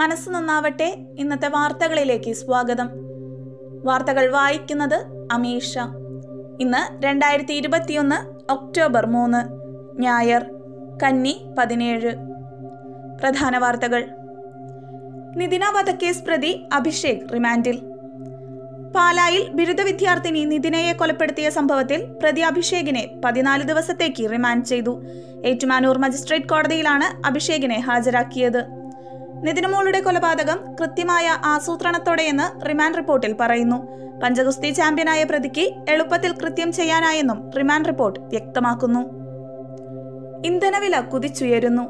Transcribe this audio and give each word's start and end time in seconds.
മനസ്സ് 0.00 0.30
നന്നാവട്ടെ. 0.30 1.06
ഇന്നത്തെ 1.18 1.48
വാർത്തകളിലേക്ക് 1.48 2.32
സ്വാഗതം. 2.32 2.90
വാർത്തകൾ 3.84 4.30
വായിക്കുന്നത് 4.30 5.28
അമീഷ. 5.32 5.78
ഇന്ന് 6.60 7.04
രണ്ടായിരത്തി 7.04 7.52
ഇരുപത്തിയൊന്ന് 7.52 8.50
ഒക്ടോബർ 8.52 9.06
മൂന്ന് 9.06 9.38
ഞായർ 10.02 10.46
കന്നി 11.02 11.44
പതിനേഴ്. 11.58 12.10
പ്രധാന 13.20 13.58
വാർത്തകൾ. 13.58 14.08
നിതിന 15.36 15.64
വധക്കേസ് 15.64 16.22
പ്രതി 16.22 16.66
അഭിഷേക് 16.72 17.32
റിമാൻഡിൽ. 17.34 17.76
പാലായിൽ 18.96 19.48
ബിരുദ 19.48 19.80
വിദ്യാർത്ഥിനി 19.80 20.44
നിതിനയെ 20.44 20.92
കൊലപ്പെടുത്തിയ 20.92 21.50
സംഭവത്തിൽ 21.50 22.04
പ്രതി 22.04 22.40
അഭിഷേകിനെ 22.40 23.20
പതിനാല് 23.24 23.62
ദിവസത്തേക്ക് 23.62 24.30
റിമാൻഡ് 24.32 24.64
ചെയ്തു. 24.64 25.02
ഏറ്റുമാനൂർ 25.44 25.98
മജിസ്ട്രേറ്റ് 25.98 26.46
കോടതിയിലാണ് 26.46 27.26
അഭിഷേകിനെ 27.26 27.80
ഹാജരാക്കിയത്. 27.80 28.79
നിതിനമോളുടെ 29.44 30.00
കൊലപാതകം 30.00 30.74
കൃത്യമായ 30.80 31.26
ആസൂത്രണത്തോടെയെന്ന് 31.44 32.68
റിമാൻഡ് 32.68 32.96
റിപ്പോർട്ടിൽ 32.96 33.36
പറയുന്നു. 33.40 33.78
പഞ്ചഗുസ്തി 34.20 34.70
ചാമ്പ്യനായ 34.70 35.24
പ്രതിക്ക് 35.24 35.74
എളുപ്പത്തിൽ 35.88 36.32
കൃത്യം 36.32 36.72
ചെയ്യാനായെന്നും 36.72 37.50
റിമാൻഡ് 37.50 37.86
റിപ്പോർട്ട് 37.86 38.20
വ്യക്തമാക്കുന്നു. 38.20 39.00
ഇന്ധനവില 40.46 41.00
കുതിച്ചുയരുന്നു. 41.00 41.82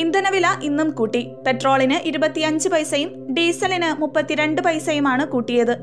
ഇന്ധനവില 0.00 0.46
ഇന്നും 0.62 0.90
കൂട്ടി. 0.90 1.30
പെട്രോളിന് 1.46 2.08
ഇരുപത്തിയഞ്ച് 2.08 2.68
പൈസയും 2.68 3.34
ഡീസലിന് 3.34 4.00
മുപ്പത്തിരണ്ട് 4.00 4.62
പൈസയുമാണ് 4.62 5.26
കൂട്ടിയത്. 5.26 5.76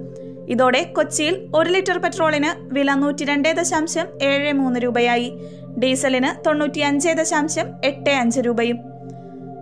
ഇതോടെ 0.50 0.84
കൊച്ചിയിൽ 0.84 1.52
ഒരു 1.56 1.70
ലിറ്റർ 1.70 1.98
പെട്രോളിന് 1.98 2.74
വില 2.74 2.94
നൂറ്റി 2.94 3.26
രണ്ട് 3.26 3.56
ദശാംശം 3.56 4.06
ഏഴ് 4.22 4.54
മൂന്ന് 4.54 4.80
രൂപയായി. 4.80 5.38
ഡീസലിന് 5.80 6.46
തൊണ്ണൂറ്റിയഞ്ച് 6.46 7.10
ദശാംശം 7.10 7.64
എട്ട് 7.86 8.10
അഞ്ച് 8.10 8.40
രൂപയും 8.40 8.91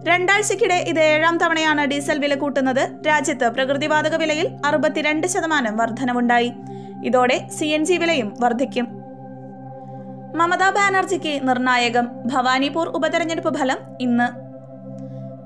രണ്ടാഴ്ചക്കിടെ 0.08 0.76
ഇത് 0.88 1.00
ഏഴാം 1.04 1.38
തവണയാണ് 1.38 1.86
ഡീസൽ 1.86 2.18
വില 2.18 2.36
കൂട്ടുന്നത്. 2.36 2.98
രാജ്യത്ത് 3.08 3.50
പ്രകൃതിവാതക 3.50 4.16
വിലയിൽ 4.16 4.48
അറുപത്തിരണ്ട് 4.66 5.28
ശതമാനം 5.28 5.78
വർധനവുണ്ടായി. 5.78 6.52
ഇതോടെ 7.04 7.50
സി 7.50 7.66
എൻ 7.68 7.86
ജി 7.86 7.98
വിലയും 7.98 8.34
വർദ്ധിക്കും 8.40 8.88
മമതാ 10.34 10.70
ബാനർജിക്ക് 10.70 11.42
നിർണായകം. 11.48 12.06
ഭവാനിപൂർ 12.26 12.88
ഉപതെരഞ്ഞെടുപ്പ് 12.90 13.58
ഫലം 13.58 13.78
ഇന്ന്. 14.00 14.28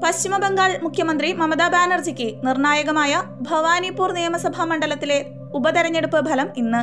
പശ്ചിമ 0.04 0.38
ബംഗാൾ 0.38 0.80
മുഖ്യമന്ത്രി 0.84 1.34
മമതാ 1.34 1.68
ബാനർജിക്ക് 1.68 2.28
നിർണായകമായ 2.44 3.14
ഭവാനിപൂർ 3.42 4.12
നിയമസഭാ 4.12 4.64
മണ്ഡലത്തിലെ 4.64 5.20
ഉപതെരഞ്ഞെടുപ്പ് 5.54 6.20
ഫലം 6.30 6.50
ഇന്ന്. 6.58 6.82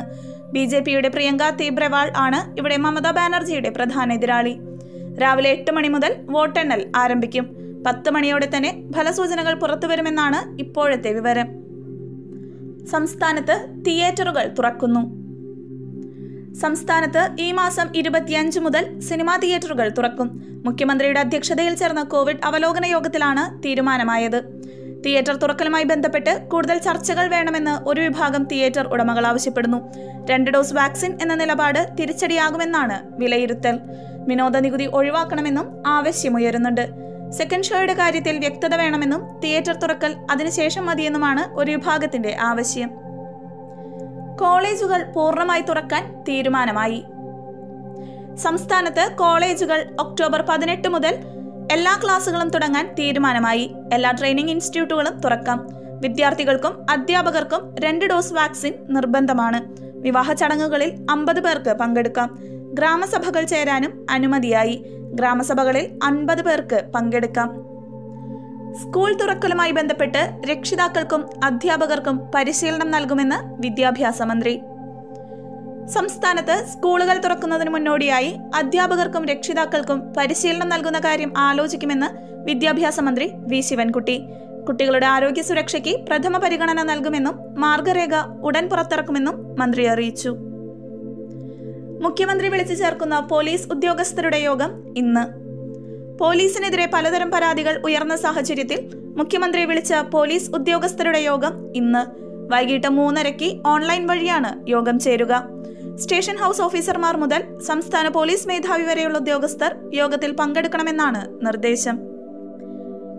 ബി 0.51 0.65
ജെ 0.65 0.79
പിയുടെ 0.79 1.09
പ്രിയങ്ക 1.09 1.43
തീബ്രവാൾ 1.51 2.11
ആണ് 2.17 2.57
ഇവിടെ 2.57 2.77
മമതാ 2.77 3.11
ബാനർജിയുടെ 3.11 3.69
പ്രധാന 3.69 4.13
എതിരാളി. 4.13 4.55
രാവിലെ 5.17 5.49
എട്ട് 5.49 5.71
മണി 5.71 5.87
മുതൽ 5.87 6.11
വോട്ടെണ്ണൽ 6.29 6.91
ആരംഭിക്കും. 6.95 7.45
പത്ത് 7.87 8.09
മണിയോടെ 8.09 8.49
തന്നെ 8.57 8.83
ഫലസൂചനകൾ 8.97 9.53
പുറത്തുവരുമെന്നാണ് 9.53 10.61
ഇപ്പോഴത്തെ 10.61 11.13
വിവരം. 11.13 11.47
സംസ്ഥാനത്ത് 12.91 13.83
തിയേറ്ററുകൾ 13.87 14.53
തുറക്കുന്നു. 14.59 15.21
സംസ്ഥാനത്ത് 16.53 17.29
ഈ 17.39 17.51
മാസം 17.51 17.89
ഇരുപത്തിയഞ്ച് 17.95 18.59
മുതൽ 18.59 18.99
സിനിമാ 18.99 19.35
തിയേറ്ററുകൾ 19.35 19.89
തുറക്കും. 19.89 20.43
മുഖ്യമന്ത്രിയുടെ 20.65 21.19
അധ്യക്ഷതയിൽ 21.19 21.75
ചേർന്ന 21.75 22.03
കോവിഡ് 22.03 22.37
അവലോകന 22.43 22.85
യോഗത്തിലാണ് 22.85 23.63
തീരുമാനമായത്. 23.63 24.61
തിയേറ്റർ 25.05 25.35
തുറക്കലുമായി 25.35 25.83
ബന്ധപ്പെട്ട് 25.83 26.47
കൂടുതൽ 26.51 26.77
ചർച്ചകൾ 26.77 27.27
വേണമെന്ന് 27.27 27.89
ഒരു 27.89 28.01
വിഭാഗം 28.01 28.43
തിയേറ്റർ 28.43 28.87
ഉടമകൾ 28.87 29.25
ആവശ്യപ്പെടുന്നു. 29.25 29.91
രണ്ട് 30.29 30.51
ഡോസ് 30.51 30.73
വാക്സിൻ 30.73 31.17
എന്ന 31.21 31.35
നിലപാട് 31.35 31.89
തിരിച്ചടിയാകുമെന്നാണ് 31.99 33.21
വിലയിരുത്തൽ. 33.21 33.79
വിനോദ 34.27 34.57
നികുതി 34.57 34.83
ഒഴിവാക്കണമെന്നും 34.83 35.83
ആവശ്യമുയരുന്നുണ്ട്. 35.87 37.10
സെക്കൻഡ് 37.31 37.63
ഷോയുടെ 37.63 37.93
കാര്യത്തിൽ 37.93 38.39
വ്യക്തത 38.39 38.75
വേണമെന്നും 38.75 39.39
തിയേറ്റർ 39.39 39.75
തുറക്കൽ 39.75 40.15
അതിനുശേഷം 40.31 40.85
മതിയെന്നുമാണ് 40.85 41.55
ഒരു 41.55 41.71
വിഭാഗത്തിന്റെ 41.71 42.37
ആവശ്യം. 42.41 42.89
കോളേജുകൾ 44.39 45.03
പൂർണമായി 45.03 45.61
തുറക്കാൻ 45.61 46.23
തീരുമാനമായി. 46.27 47.03
സംസ്ഥാനത്ത് 48.35 49.09
കോളേജുകൾ 49.19 49.95
ഒക്ടോബർ 49.99 50.41
പതിനെട്ട് 50.41 50.87
മുതൽ 50.87 51.17
എല്ലാ 51.71 51.99
ക്ലാസുകളും 52.03 52.49
തുടങ്ങാൻ 52.49 52.95
തീരുമാനമായി. 52.99 53.75
എല്ലാ 53.93 54.11
ട്രെയിനിങ് 54.11 54.49
ഇൻസ്റ്റിറ്റ്യൂട്ടുകളും 54.49 55.19
തുറക്കാം. 55.19 55.67
വിദ്യാർത്ഥികൾക്കും 56.01 56.85
അധ്യാപകർക്കും 56.89 57.75
രണ്ട് 57.79 58.05
ഡോസ് 58.05 58.33
വാക്സിൻ 58.33 58.73
നിർബന്ധമാണ്. 58.89 59.61
വിവാഹ 60.01 60.33
ചടങ്ങുകളിൽ 60.33 61.07
അമ്പത് 61.09 61.39
പേർക്ക് 61.39 61.73
പങ്കെടുക്കാം. 61.73 62.39
ഗ്രാമസഭകൾ 62.73 63.43
ചേരാനും 63.43 64.05
അനുമതിയായി. 64.09 64.85
ഗ്രാമസഭകളിൽ 65.13 65.99
അൻപത് 66.03 66.41
പേർക്ക് 66.41 66.83
പങ്കെടുക്കാം. 66.95 67.47
സ്കൂൾ 68.81 69.13
തുറക്കലുമായി 69.13 69.71
ബന്ധപ്പെട്ട് 69.71 70.41
രക്ഷിതാക്കൾക്കും 70.51 71.29
അധ്യാപകർക്കും 71.43 72.21
പരിശീലനം 72.35 72.91
നൽകുമെന്ന് 72.91 73.61
വിദ്യാഭ്യാസ 73.61 74.21
മന്ത്രി. 74.21 74.61
സംസ്ഥാനത്ത് 75.87 76.65
സ്കൂളുകൾ 76.67 77.17
തുറക്കുന്നതിന് 77.17 77.69
മുന്നോടിയായി 77.69 78.37
അധ്യാപകർക്കും 78.55 79.25
രക്ഷിതാക്കൾക്കും 79.25 80.13
പരിശീലനം 80.17 80.69
നൽകുന്ന 80.69 80.99
കാര്യം 80.99 81.33
ആലോചിക്കുമെന്ന് 81.37 82.07
വിദ്യാഭ്യാസ 82.45 82.99
മന്ത്രി 82.99 83.31
വി. 83.33 83.61
ശിവൻകുട്ടി. 83.61 84.23
കുട്ടികളുടെ 84.67 85.05
ആരോഗ്യ 85.05 85.41
സുരക്ഷയ്ക്ക് 85.41 86.03
പ്രഥമ 86.03 86.37
പരിഗണന 86.37 86.83
നൽകുമെന്നും 86.83 87.39
മാർഗരേഖ 87.57 88.15
ഉടൻ 88.41 88.69
പുറത്തിറക്കുമെന്നും 88.69 89.55
മന്ത്രി 89.59 89.85
അറിയിച്ചു. 89.85 90.37
മുഖ്യമന്ത്രി 92.01 92.47
വിളിച്ചു 92.47 92.73
ചേർക്കുന്ന 92.73 93.19
പോലീസ് 93.19 93.67
ഉദ്യോഗസ്ഥരുടെ 93.71 94.37
യോഗം 94.37 94.71
ഇന്ന്. 94.97 95.23
പോലീസിനെതിരെ 96.17 96.85
പലതരം 96.93 97.31
പരാതികൾ 97.31 97.81
ഉയർന്ന 97.85 98.15
സാഹചര്യത്തിൽ 98.15 98.79
മുഖ്യമന്ത്രി 99.17 99.65
വിളിച്ച 99.65 99.93
പോലീസ് 99.93 100.51
ഉദ്യോഗസ്ഥരുടെ 100.55 101.21
യോഗം 101.23 101.73
ഇന്ന്. 101.75 102.03
വൈകിട്ട് 102.51 102.89
മൂന്നരയ്ക്ക് 102.89 103.61
ഓൺലൈൻ 103.67 104.07
വഴിയാണ് 104.07 104.69
യോഗം 104.69 104.99
ചേരുക. 104.99 105.33
സ്റ്റേഷൻ 105.95 106.35
ഹൗസ് 106.35 106.61
ഓഫീസർമാർ 106.61 107.17
മുതൽ 107.17 107.43
സംസ്ഥാന 107.59 108.07
പോലീസ് 108.07 108.47
മേധാവി 108.47 108.81
വരെയുള്ള 108.81 109.17
ഉദ്യോഗസ്ഥർ 109.17 109.75
യോഗത്തിൽ 109.93 110.31
പങ്കെടുക്കണമെന്നാണ് 110.31 111.45
നിർദ്ദേശം. 111.45 111.99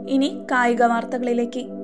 ഇനി 0.09 0.45
കായിക 0.51 0.83
വാർത്തകളിലേക്ക്. 0.83 1.82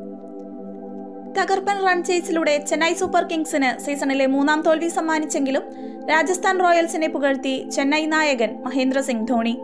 തകർപ്പൻ 1.38 1.78
റൺ 1.86 1.98
ചേസിലൂടെ 2.06 2.52
ചെന്നൈ 2.68 2.92
സൂപ്പർ 3.00 3.24
കിങ്സിന് 3.30 3.68
സീസണിലെ 3.84 4.26
മൂന്നാം 4.32 4.60
തോൽവി 4.66 4.88
സമ്മാനിച്ചെങ്കിലും 4.88 5.64
രാജസ്ഥാൻ 6.10 6.56
റോയൽസിനെ 6.64 7.08
പുകഴ്ത്തി 7.14 7.52
ചെന്നൈ 7.74 8.00
നായകൻ 8.12 8.50
മഹേന്ദ്ര 8.64 9.00
സിംഗ് 9.08 9.28
ധോണി. 9.28 9.54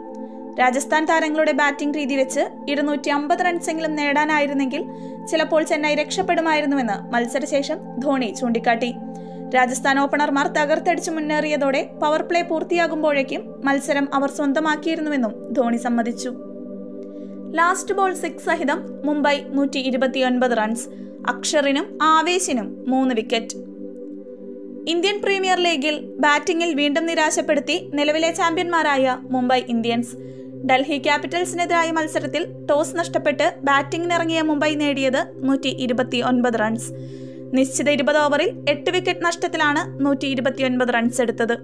രാജസ്ഥാൻ 0.61 1.05
താരങ്ങളുടെ 1.11 1.53
ബാറ്റിംഗ് 1.53 1.99
രീതി 1.99 2.17
വെച്ച് 2.21 2.43
ഇരുന്നൂറ്റി 2.73 3.11
അമ്പത് 3.11 3.43
റൺസെങ്കിലും 3.47 3.95
നേടാനായിരുന്നെങ്കിൽ 4.01 4.85
ചിലപ്പോൾ 5.31 5.63
ചെന്നൈ 5.73 5.95
രക്ഷപ്പെടുമായിരുന്നുവെന്ന് 6.03 6.97
മത്സരശേഷം 7.15 7.81
ധോണി 8.05 8.31
ചൂണ്ടിക്കാട്ടി. 8.41 8.93
രാജസ്ഥാൻ 9.57 9.99
ഓപ്പണർമാർ 10.05 10.47
തകർത്തടിച്ചു 10.59 11.11
മുന്നേറിയതോടെ 11.11 11.83
പവർ 12.03 12.23
പ്ലേ 12.23 12.43
പൂർത്തിയാകുമ്പോഴേക്കും 12.43 13.43
മത്സരം 13.67 14.09
അവർ 14.15 14.31
സ്വന്തമാക്കിയിരുന്നുവെന്നും 14.31 15.35
ധോണി 15.53 15.77
സമ്മതിച്ചു. 15.77 16.33
ലാസ്റ്റ് 17.59 17.95
ബോൾ 17.95 18.13
സിക്സ് 18.21 18.47
സഹിതം 18.47 18.79
മുംബൈ 19.07 19.35
നൂറ്റി 19.57 19.81
ഇരുപത്തിയൊൻപത് 19.89 20.55
റൺസ് 20.59 20.87
അക്ഷറിനും 21.33 21.87
ആവേശിനും 22.13 22.69
മൂന്ന് 22.93 23.13
വിക്കറ്റ് 23.15 23.59
ഇന്ത്യൻ 24.93 25.17
പ്രീമിയർ 25.25 25.59
ലീഗിൽ 25.67 25.97
ബാറ്റിംഗിൽ 26.25 26.71
വീണ്ടും 26.81 27.05
നിരാശപ്പെടുത്തി 27.11 27.77
നിലവിലെ 27.99 28.31
ചാമ്പ്യന്മാരായ 28.39 29.15
മുംബൈ 29.35 29.61
ഇന്ത്യൻസ്. 29.75 30.13
ഡൽഹി 30.71 30.99
ക്യാപിറ്റൽസിനെതിരായ 31.07 31.91
മത്സരത്തിൽ 31.91 32.43
ടോസ് 32.71 32.97
നഷ്ടപ്പെട്ട് 32.99 33.47
ബാറ്റിംഗിനിറങ്ങിയ 33.69 34.43
മുംബൈ 34.51 34.73
നേടിയത് 34.83 35.21
നൂറ്റി 35.49 35.73
ഇരുപത്തി 35.87 36.21
ഒൻപത് 36.31 36.59
റൺസ് 36.63 36.91
നിശ്ചിത 37.59 37.89
ഇരുപത് 37.97 38.19
ഓവറിൽ 38.25 38.51
എട്ട് 38.73 38.91
വിക്കറ്റ് 38.91 39.25
നഷ്ടത്തിലാണ് 39.25 39.83
നൂറ്റി 40.05 40.27
ഇരുപത്തിയൊൻപത് 40.27 40.93
റൺസ് 40.95 41.21
എടുത്തത്. 41.25 41.57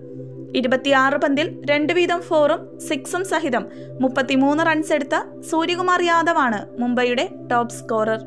ഇരുപത്തിയാറ് 0.55 1.15
പന്തിൽ 1.15 1.63
രണ്ട് 1.71 1.93
വീതം 1.93 2.21
ഫോറും 2.21 2.79
സിക്സും 2.79 3.25
സഹിതം 3.25 3.67
മുപ്പത്തിമൂന്ന് 4.01 4.67
റൺസ് 4.67 4.93
എടുത്ത 4.93 5.41
സൂര്യകുമാർ 5.41 6.03
യാദവാണ് 6.03 6.81
മുംബൈയുടെ 6.81 7.29
ടോപ്പ് 7.51 7.75
സ്കോറർ 7.75 8.21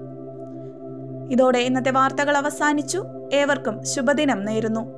ഇതോടെ 1.32 1.60
ഇന്നത്തെ 1.60 1.92
വാർത്തകൾ 1.92 2.38
അവസാനിച്ചു. 2.38 3.04
ഏവർക്കും 3.34 3.86
ശുഭദിനം 3.86 4.46
നേരുന്നു. 4.46 4.94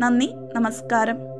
നന്ദി 0.00 0.34
നമസ്കാരം. 0.54 1.33